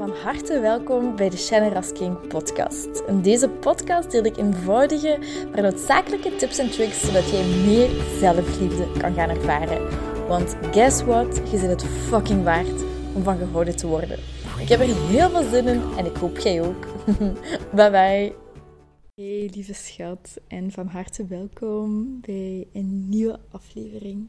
[0.00, 3.02] Van harte welkom bij de Shannon Rasking podcast.
[3.06, 5.18] In deze podcast deel ik eenvoudige,
[5.52, 7.88] maar noodzakelijke tips en tricks zodat jij meer
[8.18, 9.88] zelfliefde kan gaan ervaren.
[10.28, 11.36] Want guess what?
[11.50, 12.82] Je zit het fucking waard
[13.14, 14.18] om van gehouden te worden.
[14.60, 16.86] Ik heb er heel veel zin in en ik hoop jij ook.
[17.76, 18.34] bye bye.
[19.14, 24.28] Hey lieve schat en van harte welkom bij een nieuwe aflevering.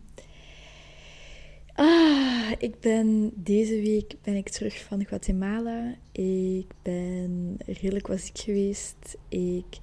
[1.75, 5.95] Ah, ik ben deze week ben ik terug van Guatemala.
[6.11, 9.17] Ik ben redelijk was ik geweest.
[9.29, 9.77] Ik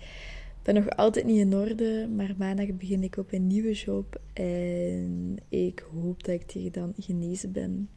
[0.62, 5.36] ben nog altijd niet in orde, maar maandag begin ik op een nieuwe job en
[5.48, 7.88] ik hoop dat ik tegen dan genezen ben.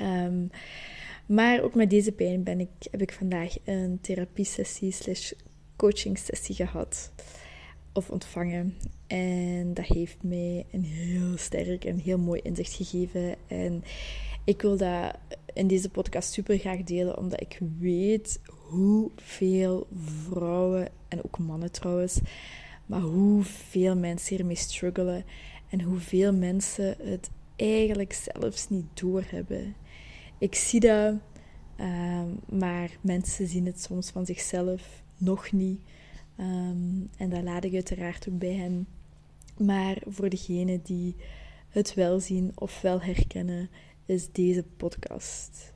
[0.00, 0.50] Um,
[1.26, 5.32] maar ook met deze pijn ben ik, heb ik vandaag een therapiesessie slash
[5.76, 7.12] coachingsessie gehad
[7.96, 8.74] of ontvangen.
[9.06, 13.36] En dat heeft mij een heel sterk en heel mooi inzicht gegeven.
[13.46, 13.84] En
[14.44, 15.14] ik wil dat
[15.54, 19.86] in deze podcast super graag delen, omdat ik weet hoeveel
[20.28, 22.20] vrouwen, en ook mannen trouwens,
[22.86, 25.24] maar hoeveel mensen hiermee struggelen.
[25.70, 29.74] En hoeveel mensen het eigenlijk zelfs niet doorhebben.
[30.38, 31.14] Ik zie dat,
[31.76, 35.80] ehm, maar mensen zien het soms van zichzelf nog niet.
[36.40, 38.86] Um, en dat laat ik uiteraard ook bij hen.
[39.56, 41.16] Maar voor degenen die
[41.68, 43.70] het wel zien of wel herkennen,
[44.06, 45.74] is deze podcast.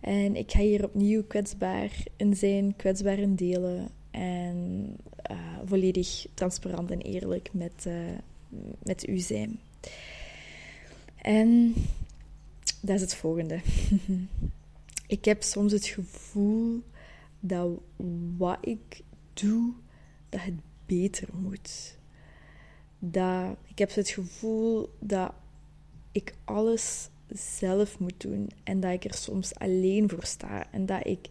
[0.00, 4.86] En ik ga hier opnieuw kwetsbaar in zijn, kwetsbaar in delen en
[5.30, 7.94] uh, volledig transparant en eerlijk met, uh,
[8.82, 9.60] met u zijn.
[11.16, 11.74] En
[12.80, 13.60] dat is het volgende.
[15.06, 16.82] ik heb soms het gevoel
[17.40, 17.68] dat
[18.36, 19.02] wat ik
[19.34, 19.72] doe,
[20.28, 21.98] dat het beter moet.
[22.98, 25.32] Dat, ik heb het gevoel dat
[26.12, 31.06] ik alles zelf moet doen en dat ik er soms alleen voor sta en dat
[31.06, 31.28] ik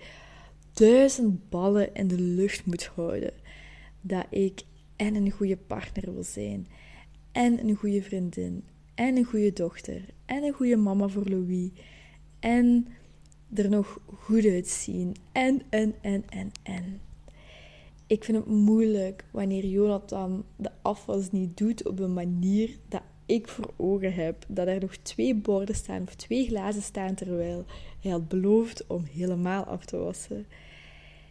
[0.74, 3.34] duizend ballen in de lucht moet houden.
[4.02, 4.64] Dat ik
[4.96, 6.68] en een goede partner wil zijn,
[7.32, 8.64] en een goede vriendin,
[8.96, 11.70] en een goede dochter, en een goede mama voor Louis,
[12.40, 12.88] en
[13.54, 17.02] er nog goed uitzien, en, en, en, en, en
[18.12, 23.48] ik vind het moeilijk wanneer Jonathan de afwas niet doet op een manier dat ik
[23.48, 24.46] voor ogen heb.
[24.48, 27.66] Dat er nog twee borden staan of twee glazen staan terwijl
[28.02, 30.46] hij had beloofd om helemaal af te wassen.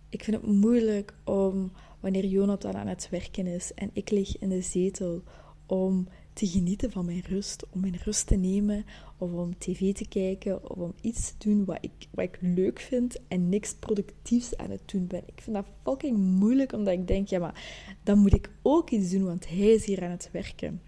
[0.09, 4.49] Ik vind het moeilijk om wanneer Jonathan aan het werken is en ik lig in
[4.49, 5.23] de zetel
[5.67, 6.09] om
[6.41, 8.85] te genieten van mijn rust, om mijn rust te nemen,
[9.19, 12.81] of om tv te kijken, of om iets te doen wat ik, wat ik leuk
[12.81, 15.23] vind en niks productiefs aan het doen ben.
[15.27, 17.63] Ik vind dat fucking moeilijk, omdat ik denk, ja, maar
[18.03, 20.83] dan moet ik ook iets doen, want hij is hier aan het werken.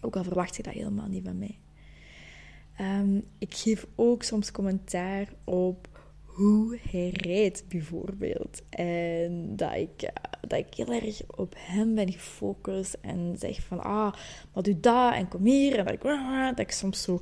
[0.00, 1.58] Ook al verwacht hij dat helemaal niet van mij.
[2.80, 5.87] Um, ik geef ook soms commentaar op
[6.38, 8.62] hoe hij rijdt, bijvoorbeeld.
[8.70, 13.80] En dat ik, eh, dat ik heel erg op hem ben gefocust en zeg van,
[13.80, 14.12] ah,
[14.52, 15.78] wat doe dat en kom hier.
[15.78, 17.20] En dat ik, dat ik soms zo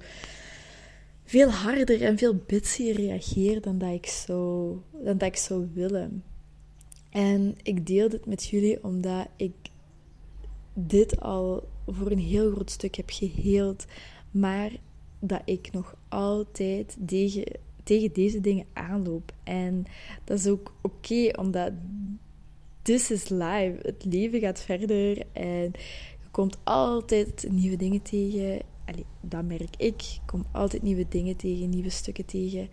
[1.25, 6.25] veel harder en veel bitsier reageer dan dat ik zou, dan dat ik zou willen.
[7.11, 9.55] En ik deel dit met jullie omdat ik
[10.75, 13.85] dit al voor een heel groot stuk heb geheeld,
[14.31, 14.71] maar
[15.21, 17.45] dat ik nog altijd tegen
[17.87, 19.33] tegen deze dingen aanloop.
[19.45, 19.85] En
[20.25, 21.73] dat is ook oké, omdat
[22.83, 23.77] this is live.
[23.83, 25.73] Het leven gaat verder en
[26.23, 28.61] je komt altijd nieuwe dingen tegen.
[28.85, 29.77] Allee, dat merk ik.
[29.77, 32.69] Ik kom altijd nieuwe dingen tegen, nieuwe stukken tegen.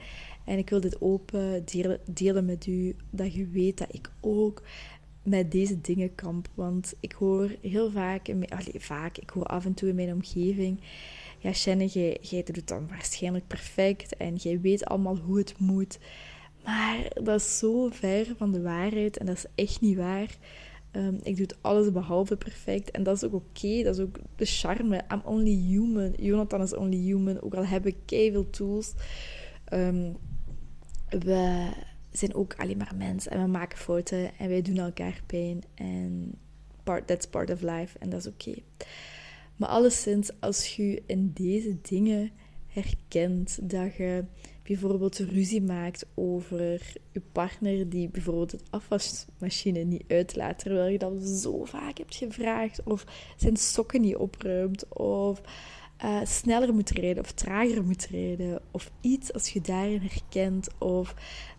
[0.46, 4.62] En ik wil dit open delen, delen met u, dat je weet dat ik ook
[5.24, 6.48] met deze dingen kamp.
[6.54, 8.34] Want ik hoor heel vaak,
[8.78, 10.82] vaak, ik hoor af en toe in mijn omgeving
[11.44, 16.00] ja, Shannon, jij, jij doet dan waarschijnlijk perfect en jij weet allemaal hoe het moet.
[16.64, 20.38] Maar dat is zo ver van de waarheid en dat is echt niet waar.
[20.92, 23.84] Um, ik doe het alles behalve perfect en dat is ook oké.
[23.84, 25.04] Dat is ook de charme.
[25.12, 26.14] I'm only human.
[26.18, 27.42] Jonathan is only human.
[27.42, 28.94] Ook al heb ik veel tools.
[29.74, 30.18] Um,
[31.10, 31.70] we
[32.12, 35.64] zijn ook alleen maar mensen en we maken fouten en wij doen elkaar pijn.
[35.74, 36.34] En
[36.84, 38.62] part, that's part of life en dat is oké.
[39.56, 42.32] Maar alleszins, als je in deze dingen
[42.68, 44.24] herkent dat je
[44.64, 51.24] bijvoorbeeld ruzie maakt over je partner die bijvoorbeeld het afwasmachine niet uitlaat, terwijl je dat
[51.24, 53.06] zo vaak hebt gevraagd, of
[53.38, 55.42] zijn sokken niet opruimt, of
[56.04, 61.16] uh, sneller moet rijden of trager moet rijden, of iets als je daarin herkent, of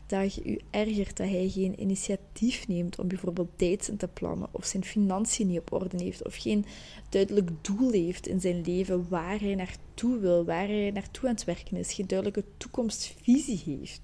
[0.06, 4.49] dat je je ergert dat hij geen initiatief neemt om bijvoorbeeld dates in te plannen,
[4.51, 6.65] of zijn financiën niet op orde heeft, of geen
[7.09, 11.45] duidelijk doel heeft in zijn leven waar hij naartoe wil, waar hij naartoe aan het
[11.45, 14.01] werken is, geen duidelijke toekomstvisie heeft.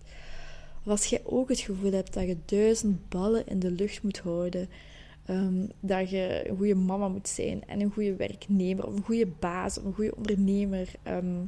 [0.84, 4.18] Of als jij ook het gevoel hebt dat je duizend ballen in de lucht moet
[4.18, 4.68] houden,
[5.24, 9.26] ehm, dat je een goede mama moet zijn en een goede werknemer, of een goede
[9.26, 11.40] baas, of een goede ondernemer, ehm,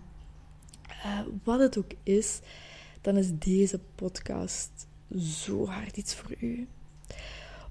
[1.02, 2.40] eh, wat het ook is,
[3.02, 4.86] dan is deze podcast
[5.18, 6.68] zo hard iets voor u.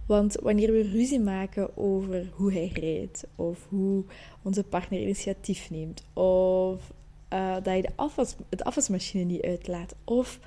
[0.05, 4.03] Want wanneer we ruzie maken over hoe hij rijdt, of hoe
[4.41, 6.91] onze partner initiatief neemt, of
[7.33, 10.39] uh, dat je de afwas, het afwasmachine niet uitlaat, of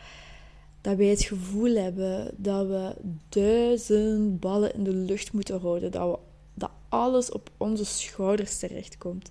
[0.81, 2.95] dat wij het gevoel hebben dat we
[3.29, 6.19] duizend ballen in de lucht moeten houden, dat, we,
[6.55, 9.31] dat alles op onze schouders terechtkomt.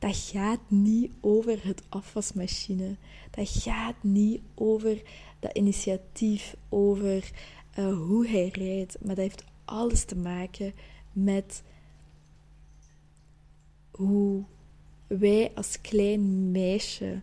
[0.00, 2.96] Dat gaat niet over het afwasmachine.
[3.30, 5.02] Dat gaat niet over
[5.38, 7.30] dat initiatief, over
[7.78, 8.96] uh, hoe hij rijdt.
[9.00, 10.72] Maar dat heeft alles te maken
[11.12, 11.62] met
[13.90, 14.44] hoe
[15.06, 17.20] wij als klein meisje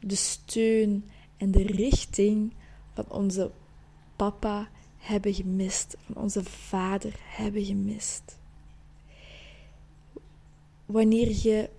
[0.00, 2.52] de steun en de richting
[2.94, 3.50] van onze
[4.16, 8.38] papa hebben gemist, van onze vader hebben gemist.
[10.86, 11.70] Wanneer je,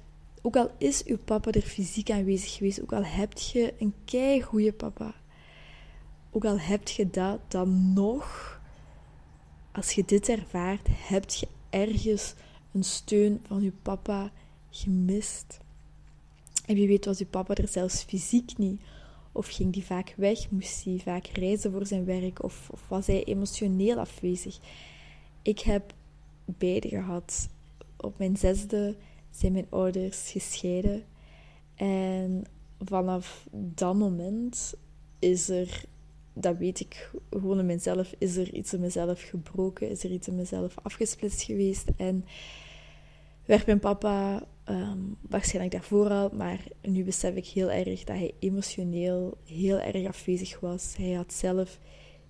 [0.42, 4.42] ook al is uw papa er fysiek aanwezig geweest, ook al heb je een kei
[4.42, 5.14] goede papa,
[6.32, 8.60] ook al heb je dat, dan nog,
[9.72, 12.34] als je dit ervaart, heb je ergens
[12.72, 14.32] een steun van je papa
[14.70, 15.60] gemist.
[16.66, 18.82] En wie weet was uw papa er zelfs fysiek niet.
[19.32, 23.08] Of ging die vaak weg, moest hij vaak reizen voor zijn werk, of, of was
[23.08, 24.60] hij emotioneel afwezig.
[25.42, 25.94] Ik heb
[26.46, 27.50] beide gehad.
[27.98, 28.96] Op mijn zesde
[29.32, 31.04] zijn mijn ouders gescheiden.
[31.76, 32.44] En
[32.80, 34.74] vanaf dat moment
[35.20, 35.86] is er
[36.34, 38.14] dat weet ik gewoon in mezelf.
[38.18, 39.90] Is er iets in mezelf gebroken?
[39.90, 41.90] Is er iets in mezelf afgesplitst geweest?
[41.98, 42.26] En
[43.46, 48.34] werd mijn papa um, waarschijnlijk daarvoor al, maar nu besef ik heel erg dat hij
[48.40, 50.96] emotioneel heel erg afwezig was.
[50.98, 51.80] Hij had zelf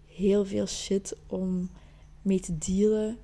[0.05, 1.69] heel veel shit om
[2.21, 3.17] mee te dealen,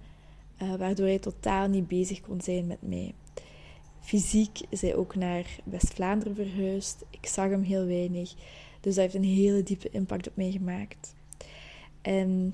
[0.62, 3.14] uh, waardoor hij totaal niet bezig kon zijn met mij.
[4.08, 7.06] Fysiek is hij ook naar West-Vlaanderen verhuisd.
[7.10, 8.34] Ik zag hem heel weinig.
[8.82, 11.16] Dus dat heeft een hele diepe impact op mij gemaakt.
[12.02, 12.54] En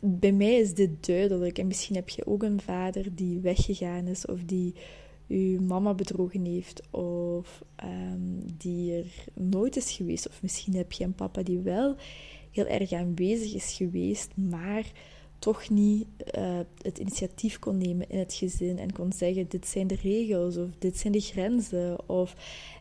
[0.00, 1.58] bij mij is dit duidelijk.
[1.58, 4.74] En misschien heb je ook een vader die weggegaan is of die
[5.28, 10.28] uw mama bedrogen heeft of ehm, die er nooit is geweest.
[10.28, 11.96] Of misschien heb je een papa die wel
[12.50, 14.92] heel erg aanwezig is geweest, maar
[15.42, 16.06] toch niet
[16.38, 20.56] uh, het initiatief kon nemen in het gezin en kon zeggen: dit zijn de regels
[20.56, 22.36] of dit zijn de grenzen of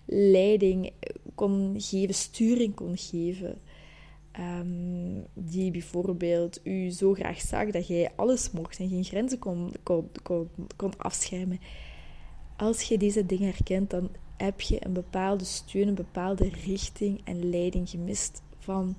[0.06, 0.92] leiding
[1.36, 3.60] kon geven, sturing kon geven.
[4.40, 9.72] Um, die bijvoorbeeld u zo graag zag dat jij alles mocht en geen grenzen kon,
[9.84, 11.60] kon, kon, kon afschermen.
[12.58, 17.50] Als je deze dingen herkent, dan heb je een bepaalde steun, een bepaalde richting en
[17.50, 18.96] leiding gemist van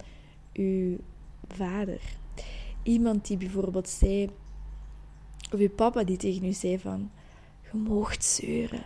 [0.53, 0.97] uw
[1.49, 2.21] vader.
[2.83, 4.31] Iemand die bijvoorbeeld zei,
[5.53, 7.11] of uw papa die tegen u zei van,
[7.73, 8.85] je moogt zeuren,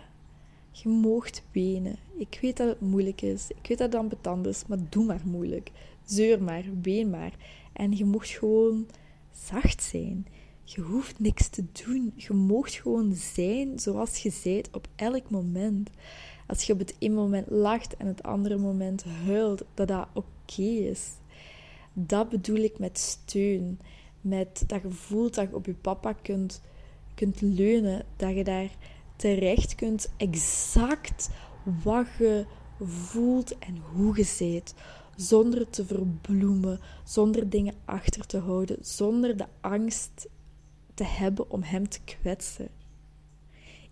[0.71, 1.95] je moogt wenen.
[2.17, 5.21] Ik weet dat het moeilijk is, ik weet dat het ambetant is, maar doe maar
[5.25, 5.71] moeilijk.
[6.05, 7.33] Zeur maar, ween maar.
[7.73, 8.87] En je mocht gewoon
[9.31, 10.27] zacht zijn.
[10.63, 12.13] Je hoeft niks te doen.
[12.15, 15.89] Je moogt gewoon zijn zoals je bent op elk moment.
[16.47, 20.61] Als je op het ene moment lacht en het andere moment huilt, dat dat oké
[20.61, 21.09] is.
[21.99, 23.79] Dat bedoel ik met steun.
[24.21, 26.61] Met dat je voelt dat je op je papa kunt,
[27.15, 28.05] kunt leunen.
[28.15, 28.69] Dat je daar
[29.15, 31.29] terecht kunt exact
[31.83, 32.45] wat je
[32.81, 34.73] voelt en hoe je bent.
[35.15, 40.27] Zonder te verbloemen, zonder dingen achter te houden, zonder de angst
[40.93, 42.69] te hebben om hem te kwetsen.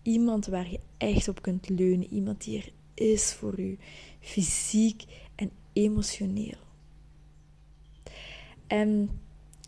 [0.01, 3.77] Iemand waar je echt op kunt leunen, iemand die er is voor u,
[4.19, 5.03] fysiek
[5.35, 6.64] en emotioneel.
[8.67, 9.09] En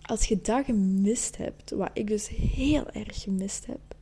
[0.01, 3.95] als je dat gemist hebt, wat ik dus heel erg gemist heb,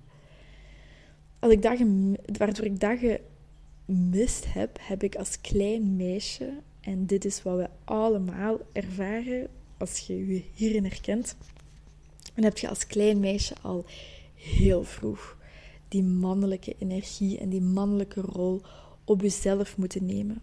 [1.39, 1.79] als ik dat
[2.37, 2.99] waardoor ik dat
[3.85, 6.49] gemist heb, heb ik als klein meisje,
[6.81, 9.47] en dit is wat we allemaal ervaren
[9.77, 11.35] als je je hierin herkent,
[12.33, 13.85] en heb je als klein meisje al
[14.35, 15.37] heel vroeg
[15.87, 18.61] die mannelijke energie en die mannelijke rol
[19.03, 20.41] op jezelf moeten nemen.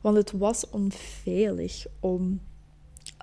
[0.00, 2.40] Want het was onveilig om,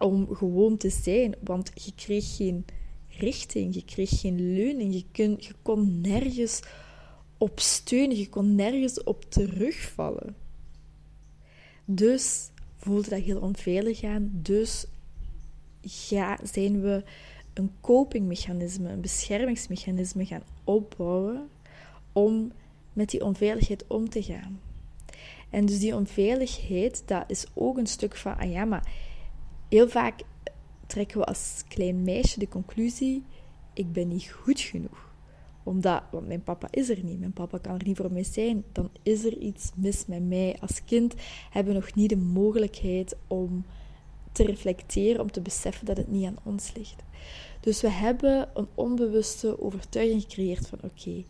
[0.04, 2.66] om gewoon te zijn, want je kreeg geen
[3.08, 6.62] richting, je kreeg geen leuning, je, kun, je kon nergens
[7.38, 10.36] op steunen, je kon nergens op terugvallen.
[11.86, 14.86] Dus voelde dat heel onveilig aan, dus
[16.10, 17.04] ja, zijn we
[17.54, 21.50] een copingmechanisme, een beschermingsmechanisme gaan opbouwen
[22.12, 22.52] om
[22.94, 24.60] met die onveiligheid om te gaan.
[25.50, 28.92] En dus die onveiligheid, dat is ook een stuk van, ah ja, maar
[29.70, 30.22] heel vaak
[30.88, 33.24] trekken we als klein meisje de conclusie:
[33.74, 35.12] ik ben niet goed genoeg
[35.64, 38.64] omdat, want mijn papa is er niet, mijn papa kan er niet voor mij zijn,
[38.72, 40.58] dan is er iets mis met mij.
[40.60, 41.14] Als kind
[41.50, 43.66] hebben we nog niet de mogelijkheid om
[44.32, 47.04] te reflecteren, om te beseffen dat het niet aan ons ligt.
[47.60, 51.24] Dus we hebben een onbewuste overtuiging gecreëerd van oké,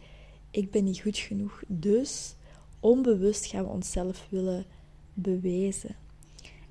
[0.52, 1.63] ik ben niet goed genoeg.
[1.68, 2.36] Dus
[2.80, 4.66] onbewust gaan we onszelf willen
[5.13, 5.96] bewijzen.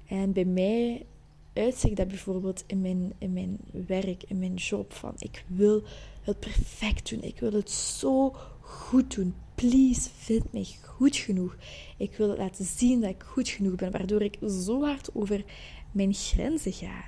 [0.06, 1.06] En bij mij
[1.52, 4.92] uitzicht dat bijvoorbeeld in mijn, in mijn werk, in mijn job.
[4.92, 5.82] Van ik wil
[6.22, 7.22] het perfect doen.
[7.22, 9.34] Ik wil het zo goed doen.
[9.54, 11.56] Please, vind mij goed genoeg.
[11.96, 15.44] Ik wil laten zien dat ik goed genoeg ben, waardoor ik zo hard over
[15.92, 17.04] mijn grenzen ga.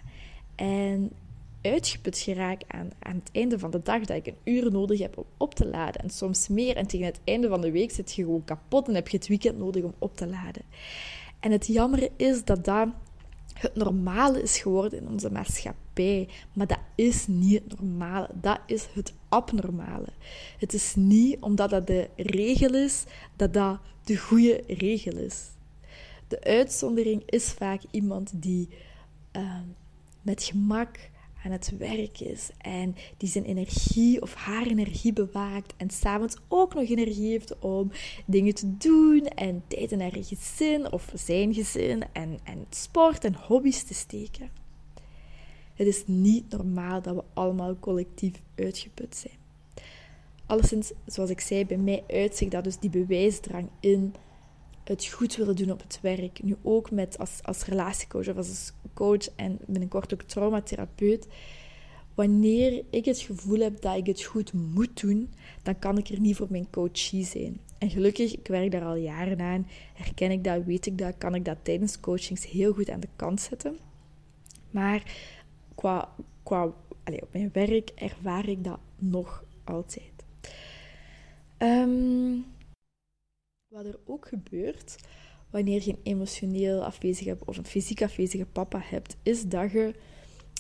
[0.55, 1.11] En
[1.63, 5.19] uitgeput geraak aan, aan het einde van de dag, dat ik een uur nodig heb
[5.19, 6.03] om op te laden.
[6.03, 6.77] En soms meer.
[6.77, 9.29] En tegen het einde van de week zit je gewoon kapot en heb je het
[9.29, 10.63] weekend nodig om op te laden.
[11.41, 12.89] En het jammer is dat dat
[13.55, 16.29] het normale is geworden in onze maatschappij.
[16.53, 18.29] Maar dat is niet het normale.
[18.41, 20.09] Dat is het abnormale.
[20.59, 23.05] Het is niet omdat dat de regel is,
[23.37, 25.43] dat dat de goede regel is.
[26.29, 28.69] De uitzondering is vaak iemand die
[29.33, 29.61] uh,
[30.23, 30.99] met gemak
[31.45, 36.75] aan het werk is en die zijn energie of haar energie bewaakt en s'avonds ook
[36.75, 37.91] nog energie heeft om
[38.27, 43.35] dingen te doen en tijd in haar gezin of zijn gezin en, en sport en
[43.35, 44.51] hobby's te steken.
[45.75, 49.35] Het is niet normaal dat we allemaal collectief uitgeput zijn.
[50.47, 54.15] Alleszins, zoals ik zei, bij mij uitzicht dat dus die bewijsdrang in
[54.85, 56.43] het goed willen doen op het werk.
[56.43, 61.27] Nu ook met als, als relatiecoach of als coach en binnenkort ook traumatherapeut.
[62.15, 66.21] Wanneer ik het gevoel heb dat ik het goed moet doen, dan kan ik er
[66.21, 67.61] niet voor mijn coachie zijn.
[67.79, 71.35] En gelukkig, ik werk daar al jaren aan, herken ik dat, weet ik dat, kan
[71.35, 73.79] ik dat tijdens coachings heel goed aan de kant zetten.
[74.71, 75.03] Maar
[75.75, 76.73] qua, qua
[77.05, 80.13] allez, op mijn werk ervaar ik dat nog altijd.
[81.59, 82.45] Um,
[83.75, 84.97] wat er ook gebeurt
[85.51, 89.95] wanneer je een emotioneel afwezige of een fysiek afwezige papa hebt, is dat je,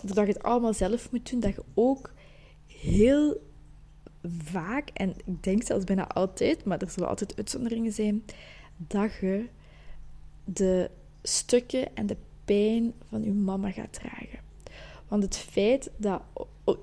[0.04, 2.12] doordat je het allemaal zelf moet doen, dat je ook
[2.66, 3.40] heel
[4.22, 8.24] vaak, en ik denk zelfs bijna altijd, maar er zullen altijd uitzonderingen zijn,
[8.76, 9.48] dat je
[10.44, 10.90] de
[11.22, 14.38] stukken en de pijn van je mama gaat dragen.
[15.08, 16.22] Want het feit dat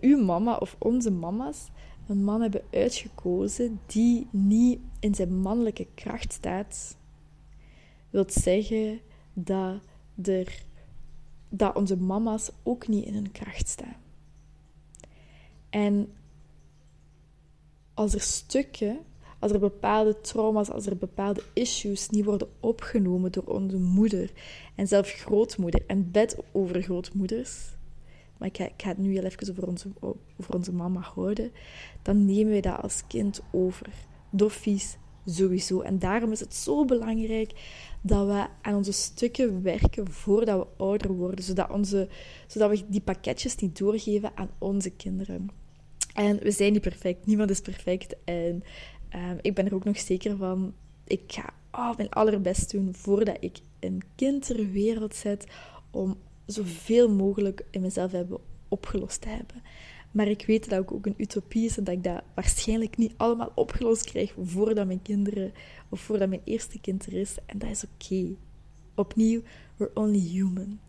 [0.02, 1.70] uw mama of onze mama's
[2.12, 6.98] een man hebben uitgekozen die niet in zijn mannelijke kracht staat,
[8.10, 9.00] wil zeggen
[9.34, 9.82] dat,
[10.24, 10.64] er,
[11.50, 13.96] dat onze mama's ook niet in hun kracht staan.
[15.70, 16.14] En
[17.94, 19.00] als er stukken,
[19.40, 24.32] als er bepaalde trauma's, als er bepaalde issues niet worden opgenomen door onze moeder
[24.76, 27.70] en zelfs grootmoeder en bedovergrootmoeders,
[28.42, 29.88] maar ik ga, het nu heel even over onze,
[30.40, 31.52] over onze mama houden,
[32.02, 33.88] dan nemen we dat als kind over.
[34.30, 35.82] Doffies sowieso.
[35.82, 37.52] En daarom is het zo belangrijk
[38.02, 42.08] dat we aan onze stukken werken voordat we ouder worden, zodat, onze,
[42.48, 45.50] zodat we die pakketjes niet doorgeven aan onze kinderen.
[46.14, 48.16] En we zijn niet perfect, niemand is perfect.
[48.24, 48.64] En
[49.10, 50.74] ehm, ik ben er ook nog zeker van,
[51.06, 55.48] ik ga oh, mijn allerbest doen voordat ik een kind ter wereld zet
[55.92, 56.18] om
[56.52, 59.62] zoveel mogelijk in mezelf hebben opgelost te hebben.
[60.12, 63.14] Maar ik weet dat het ook een utopie is en dat ik dat waarschijnlijk niet
[63.18, 65.54] allemaal opgelost krijg voordat mijn kinderen
[65.90, 67.36] of voordat mijn eerste kind er is.
[67.46, 68.36] En dat is oké.
[68.96, 69.42] Opnieuw,
[69.78, 70.80] we're only human.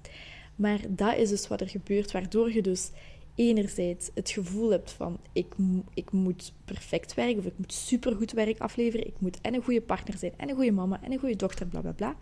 [0.56, 2.90] Maar dat is dus wat er gebeurt, waardoor je dus
[3.34, 5.54] enerzijds het gevoel hebt van ik,
[5.94, 9.06] ik moet perfect werken of ik moet supergoed werk afleveren.
[9.06, 11.66] Ik moet en een goede partner zijn en een goede mama en een goede dochter,
[11.66, 12.16] bla bla bla.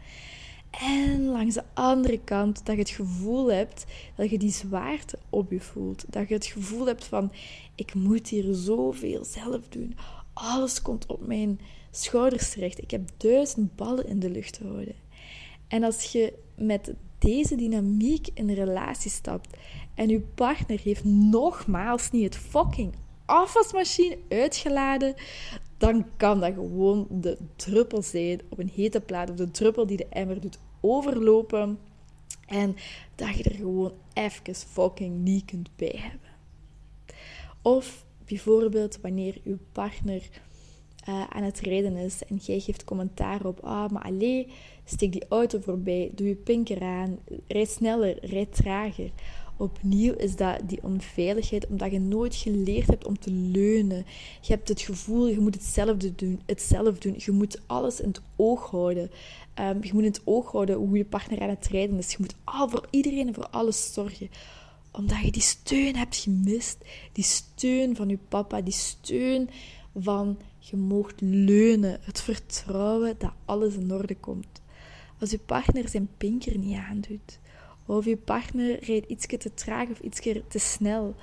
[0.70, 3.84] En langs de andere kant dat je het gevoel hebt
[4.14, 6.04] dat je die zwaarte op je voelt.
[6.08, 7.32] Dat je het gevoel hebt van
[7.74, 9.96] ik moet hier zoveel zelf doen.
[10.32, 11.60] Alles komt op mijn
[11.90, 12.82] schouders terecht.
[12.82, 14.94] Ik heb duizend ballen in de lucht te houden.
[15.68, 19.56] En als je met deze dynamiek in een relatie stapt
[19.94, 22.94] en je partner heeft nogmaals niet het fucking
[23.30, 25.14] afwasmachine uitgeladen,
[25.78, 29.96] dan kan dat gewoon de druppel zijn op een hete plaat, of de druppel die
[29.96, 31.78] de emmer doet overlopen.
[32.46, 32.76] En
[33.14, 36.28] dat je er gewoon even fucking niet kunt bij hebben.
[37.62, 40.28] Of bijvoorbeeld wanneer uw partner
[41.08, 44.50] uh, aan het rijden is en jij geeft commentaar op, ah, maar alleen
[44.84, 49.10] steek die auto voorbij, doe je pinker aan, rijd sneller, rijd trager.
[49.60, 54.06] Opnieuw is dat die onveiligheid, omdat je nooit geleerd hebt om te leunen.
[54.40, 57.14] Je hebt het gevoel, je moet hetzelfde doen, het zelf doen.
[57.16, 59.10] Je moet alles in het oog houden.
[59.54, 62.10] Ehm, je moet in het oog houden hoe je partner aan het rijden is.
[62.10, 64.30] Je moet al voor iedereen en voor alles zorgen.
[64.92, 66.78] Omdat je die steun hebt gemist.
[67.12, 69.50] Die steun van je papa, die steun
[69.94, 72.00] van je moogt leunen.
[72.02, 74.60] Het vertrouwen dat alles in orde komt.
[75.20, 77.38] Als je partner zijn pinker niet aandoet,
[77.97, 81.14] of je partner rijdt iets te traag of iets te snel,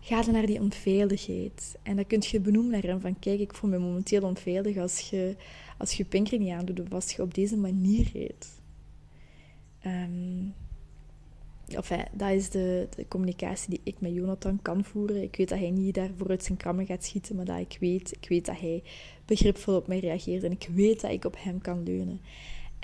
[0.00, 1.76] ga dan naar die onveiligheid.
[1.82, 5.10] En dan kun je benoemen naar hem van, kijk, ik voel me momenteel onveilig als
[5.10, 5.36] je,
[5.78, 8.32] als je pinker niet aandoet of als je op deze manier.
[9.86, 10.54] Um,
[11.66, 15.22] enfin, dat is de, de, communicatie die ik met Jonathan kan voeren.
[15.22, 18.12] Ik weet dat hij niet daarvoor uit zijn krammen gaat schieten, maar dat ik weet,
[18.20, 18.82] ik weet dat hij
[19.24, 22.20] begripvol op mij reageert en ik weet dat ik op hem kan leunen.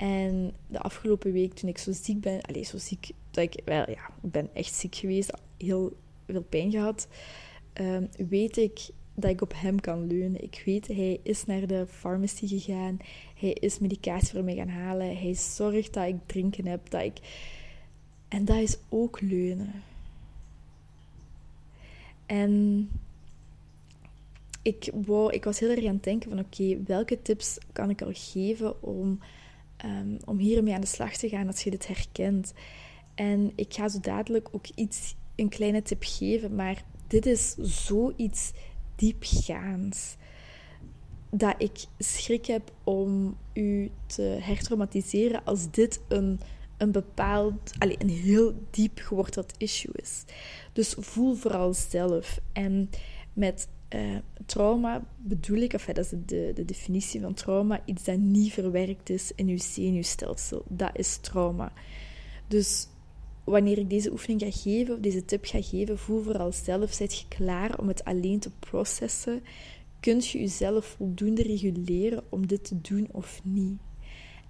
[0.01, 3.89] En de afgelopen week, toen ik zo ziek ben, allez, zo ziek, dat ik, wel
[3.89, 5.93] ja, ik ben echt ziek geweest, heel
[6.25, 7.07] veel pijn gehad,
[7.73, 10.43] um, weet ik dat ik op hem kan leunen.
[10.43, 12.97] Ik weet, hij is naar de pharmacy gegaan,
[13.35, 17.17] hij is medicatie voor mij gaan halen, hij zorgt dat ik drinken heb, dat ik...
[18.27, 19.83] En dat is ook leunen.
[22.25, 22.89] En
[24.61, 28.01] ik, wou, ik was heel erg aan het denken van oké, welke tips kan ik
[28.01, 29.19] al geven om
[29.85, 32.53] um, om hiermee aan de slag te gaan als je dit herkent.
[33.15, 38.51] En ik ga zo dadelijk ook iets, een kleine tip geven, maar dit is zoiets
[38.95, 40.15] diepgaans
[41.29, 46.39] dat ik schrik heb om u te hertraumatiseren als dit een,
[46.77, 50.23] een bepaald, allez, een heel diep geworteld issue is.
[50.73, 52.39] Dus voel vooral zelf.
[52.53, 52.89] En
[53.33, 58.17] met uh, trauma bedoel ik, of dat is de, de definitie van trauma, iets dat
[58.17, 60.63] niet verwerkt is in uw zenuwstelsel.
[60.67, 61.73] Dat is trauma.
[62.47, 62.87] Dus
[63.43, 67.25] wanneer ik deze oefening ga geven, of deze tip ga geven, voel vooral zelf, je
[67.27, 69.41] klaar om het alleen te processen?
[69.99, 73.79] Kunt je jezelf voldoende reguleren om dit te doen of niet?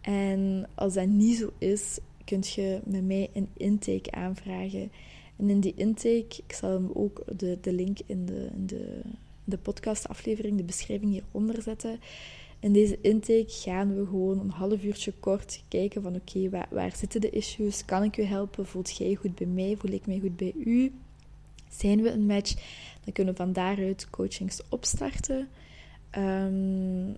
[0.02, 4.92] En als dat niet zo is, kunt je met mij een intake aanvragen.
[5.38, 9.02] En in die intake, ik zal hem ook de, de link in de, in de
[9.52, 12.00] de podcastaflevering, de beschrijving hieronder zetten.
[12.60, 17.22] In deze intake gaan we gewoon een half uurtje kort kijken van oké, waar, zitten
[17.22, 17.86] de issues?
[17.86, 18.66] Kan ik u helpen?
[18.66, 19.76] Voelt jij goed bij mij?
[19.78, 20.94] Voel ik mij goed bij u?
[21.70, 22.54] Zijn we een match?
[23.04, 25.48] Dan kunnen we van daaruit coachings opstarten.
[26.18, 27.16] Um,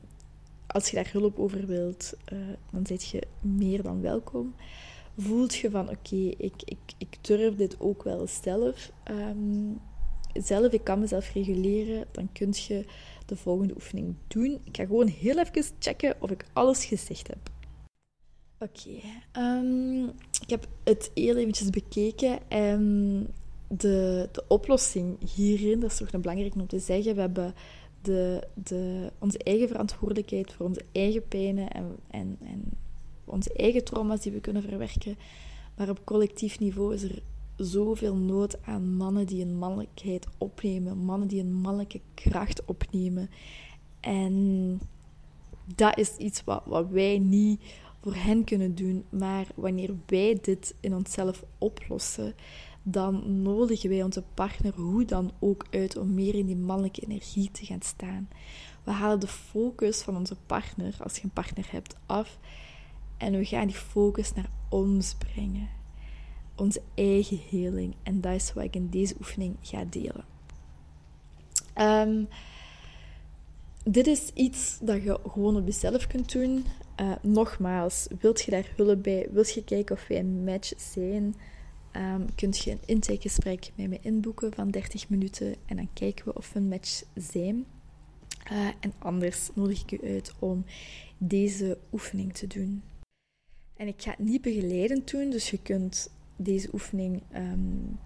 [0.68, 2.40] als je daar hulp over wilt, uh,
[2.72, 4.56] dan zit je meer dan welkom.
[5.18, 8.92] Voelt je van oké, ik, ik, ik durf dit ook wel zelf.
[9.12, 9.80] Um,
[10.34, 12.86] zelf, ik kan mezelf reguleren, dan kun je
[13.26, 14.60] de volgende oefening doen.
[14.64, 17.52] Ik ga gewoon heel even checken of ik alles gezegd heb.
[18.60, 19.00] Oké,
[19.32, 20.04] ehm,
[20.42, 23.28] ik heb het heel eventjes bekeken en
[23.68, 27.54] de, de oplossing hierin, dat is toch een belangrijk om te zeggen, we hebben
[28.02, 32.64] de, de, onze eigen verantwoordelijkheid voor onze eigen pijnen en, en, en
[33.26, 35.18] onze eigen trauma's die we kunnen verwerken.
[35.76, 37.22] Maar op collectief niveau is er
[37.56, 43.30] zoveel nood aan mannen die een mannelijkheid opnemen, mannen die een mannelijke kracht opnemen.
[44.00, 44.80] En
[45.76, 47.62] dat is iets wat, wat wij niet
[48.02, 52.36] voor hen kunnen doen, maar wanneer wij dit in onszelf oplossen,
[52.84, 57.52] dan nodigen wij onze partner hoe dan ook uit om meer in die mannelijke energie
[57.52, 58.30] te gaan staan.
[58.84, 62.40] We halen de focus van onze partner, als je een partner hebt, af
[63.18, 65.70] en we gaan die focus naar ons brengen
[66.56, 67.96] onze eigen heling.
[68.04, 70.26] En dat is wat ik in deze oefening ga delen.
[71.74, 72.24] Ehm,
[73.84, 76.66] dit is iets dat je gewoon op jezelf kunt doen.
[77.02, 79.28] Uh, nogmaals, wilt je daar hulp bij?
[79.32, 81.36] Wilt je kijken of wij een match zijn?
[81.96, 86.34] Um, kunt je een intakegesprek met me inboeken van 30 minuten en dan kijken we
[86.34, 87.66] of we een match zijn.
[88.52, 90.66] Uh, en anders nodig ik u uit om
[91.18, 92.84] deze oefening te doen.
[93.76, 98.00] En ik ga het niet begeleidend doen, dus je kunt deze oefening um,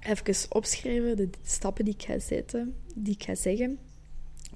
[0.00, 3.78] even opschrijven, de stappen die ik ga zetten, die ik ga zeggen.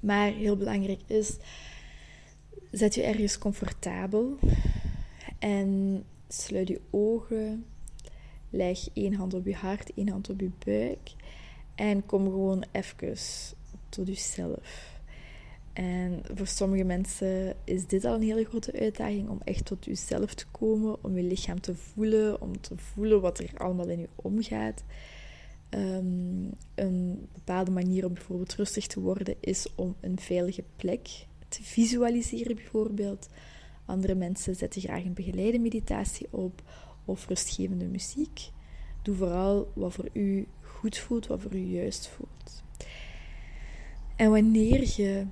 [0.00, 1.36] Maar heel belangrijk is,
[2.70, 4.38] zet je ergens comfortabel
[5.38, 7.64] en sluit je ogen.
[8.50, 11.12] Leg één hand op je hart, één hand op je buik.
[11.74, 13.16] En kom gewoon even
[13.88, 14.97] tot jezelf.
[15.78, 20.34] En voor sommige mensen is dit al een hele grote uitdaging om echt tot jezelf
[20.34, 24.08] te komen, om je lichaam te voelen, om te voelen wat er allemaal in je
[24.14, 24.84] omgaat.
[25.68, 31.08] Ehm, een bepaalde manier om bijvoorbeeld rustig te worden is om een veilige plek
[31.48, 33.28] te visualiseren, bijvoorbeeld.
[33.84, 36.62] Andere mensen zetten graag een begeleide meditatie op
[37.04, 38.50] of rustgevende muziek.
[39.02, 42.62] Doe vooral wat voor u goed voelt, wat voor u juist voelt.
[44.16, 45.26] En wanneer je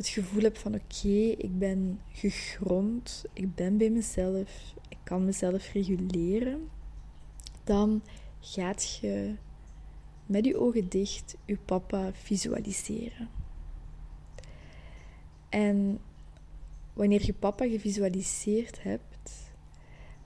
[0.00, 5.72] het gevoel hebt van oké, ik ben gegrond, ik ben bij mezelf, ik kan mezelf
[5.72, 6.68] reguleren,
[7.64, 8.02] dan
[8.40, 9.34] gaat je
[10.26, 13.28] met je ogen dicht je papa visualiseren.
[15.48, 15.98] En
[16.92, 19.52] wanneer je papa gevisualiseerd hebt,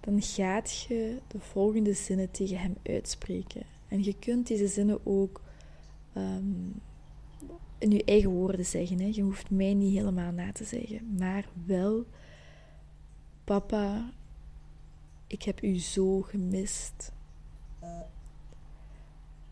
[0.01, 3.63] dan gaat je de volgende zinnen tegen hem uitspreken.
[3.89, 5.43] En je kunt deze zinnen ook
[6.13, 6.71] ehm,
[7.85, 9.01] in je eigen woorden zeggen.
[9.01, 9.11] Hè.
[9.13, 12.07] Je hoeft mij niet helemaal na te zeggen, maar wel:
[13.45, 14.13] Papa,
[15.27, 17.13] ik heb u zo gemist.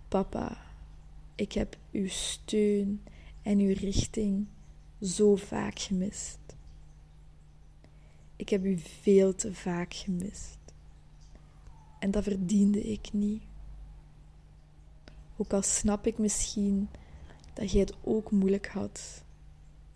[0.08, 0.58] Papa,
[1.34, 3.02] ik heb uw steun
[3.42, 4.46] en uw richting
[5.00, 6.38] zo vaak gemist.
[8.36, 10.58] Ik heb u veel te vaak gemist.
[11.98, 13.42] En dat verdiende ik niet.
[15.36, 16.88] Ook al snap ik misschien
[17.52, 19.24] dat jij het ook moeilijk had.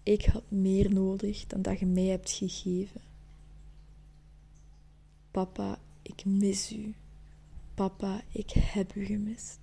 [0.03, 3.01] Ik had meer nodig dan dat je mij hebt gegeven.
[5.31, 6.95] Papa, ik mis u.
[7.75, 9.59] Papa, ik heb u gemist.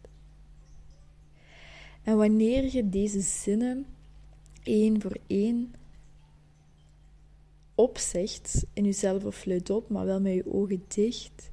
[2.03, 3.85] En wanneer je deze zinnen
[4.63, 5.73] één voor één
[7.75, 11.51] opzegt in jezelf of op, maar wel met je ogen dicht,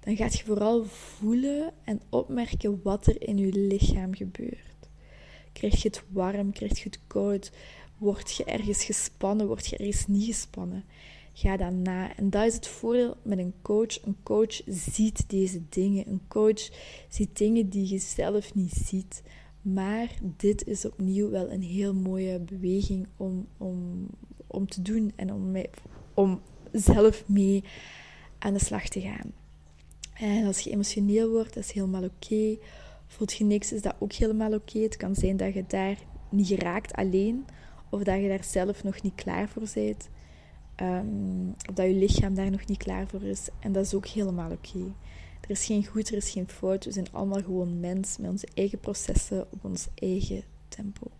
[0.00, 4.75] dan gaat je vooral voelen en opmerken wat er in je lichaam gebeurt.
[5.56, 7.52] Krijg je het warm, krijg je het koud,
[7.98, 10.84] word je ergens gespannen, word je ergens niet gespannen.
[11.32, 12.16] Ga dan na.
[12.16, 14.04] En dat is het voordeel met een coach.
[14.04, 16.08] Een coach ziet deze dingen.
[16.08, 16.70] Een coach
[17.08, 19.22] ziet dingen die je zelf niet ziet.
[19.62, 24.06] Maar dit is opnieuw wel een heel mooie beweging om, om,
[24.46, 25.56] om te doen en om,
[26.14, 26.40] om
[26.72, 27.64] zelf mee
[28.38, 29.32] aan de slag te gaan.
[30.14, 32.56] En als je emotioneel wordt, dat is helemaal oké.
[33.06, 34.78] Voelt je niks, is dat ook helemaal oké.
[34.78, 35.96] Het kan zijn dat je daar
[36.28, 37.44] niet geraakt alleen,
[37.90, 40.08] of dat je daar zelf nog niet klaar voor bent.
[40.82, 43.48] Um, of dat je lichaam daar nog niet klaar voor is.
[43.60, 44.94] En dat is ook helemaal oké.
[45.40, 46.84] Er is geen goed, er is geen fout.
[46.84, 51.10] We zijn allemaal gewoon mens met onze eigen processen op ons eigen tempo.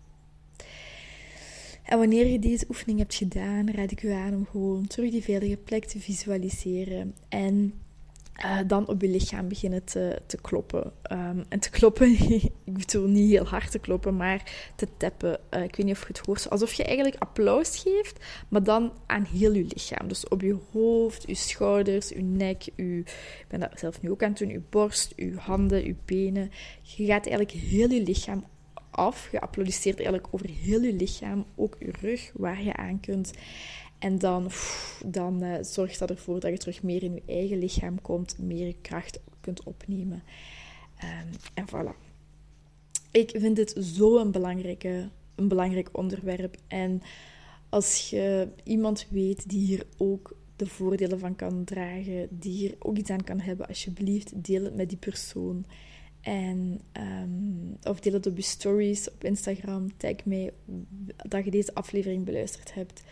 [1.82, 5.22] En wanneer je deze oefening hebt gedaan, raad ik u aan om gewoon terug die
[5.22, 7.14] veilige plek te visualiseren.
[7.28, 7.72] En
[8.44, 10.92] uh, dan op je lichaam beginnen te, te kloppen.
[11.12, 12.10] Um, en te kloppen,
[12.64, 14.42] ik bedoel niet heel hard te kloppen, maar
[14.76, 15.38] te tappen.
[15.50, 16.50] Uh, ik weet niet of je het hoort.
[16.50, 20.08] Alsof je eigenlijk applaus geeft, maar dan aan heel je lichaam.
[20.08, 22.98] Dus op je hoofd, je schouders, je nek, je,
[23.40, 26.50] ik ben dat zelf nu ook aan het doen, je borst, je handen, je benen.
[26.82, 28.44] Je gaat eigenlijk heel je lichaam
[28.90, 29.28] af.
[29.32, 33.32] Je applaudisseert eigenlijk over heel je lichaam, ook je rug, waar je aan kunt.
[33.98, 34.50] En dan,
[35.06, 38.74] dan uh, zorgt dat ervoor dat je terug meer in je eigen lichaam komt, meer
[38.80, 40.22] kracht kunt opnemen.
[41.04, 42.04] Um, en voilà.
[43.10, 46.56] Ik vind dit zo een, belangrijke, een belangrijk onderwerp.
[46.66, 47.02] En
[47.68, 52.96] als je iemand weet die hier ook de voordelen van kan dragen, die hier ook
[52.96, 55.66] iets aan kan hebben, alsjeblieft, deel het met die persoon.
[56.20, 59.96] En, um, of deel het op je stories op Instagram.
[59.96, 60.52] Tag mij
[61.28, 63.02] dat je deze aflevering beluisterd hebt.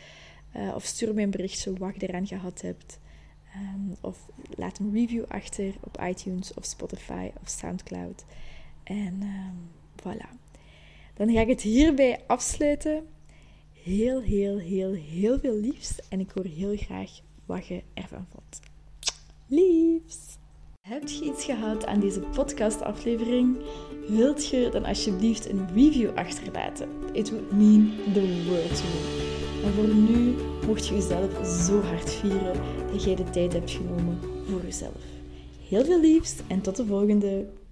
[0.56, 2.98] Uh, of stuur mij een berichtje wat je eraan gehad hebt.
[3.56, 8.24] Um, of laat een review achter op iTunes of Spotify of Soundcloud.
[8.82, 10.28] En um, voilà.
[11.14, 13.06] Dan ga ik het hierbij afsluiten.
[13.82, 16.06] Heel, heel, heel, heel veel liefst.
[16.08, 17.10] En ik hoor heel graag
[17.44, 18.60] wat je ervan vond.
[19.46, 20.36] Liefs!
[20.80, 23.56] Heb je iets gehad aan deze podcastaflevering?
[24.08, 26.88] Wilt je dan alsjeblieft een review achterlaten?
[27.12, 29.23] It would mean the world to me.
[29.64, 30.34] En voor nu
[30.66, 32.60] mocht je jezelf zo hard vieren
[32.92, 34.18] dat jij de tijd hebt genomen
[34.50, 35.02] voor jezelf.
[35.68, 37.46] Heel veel liefst en tot de volgende!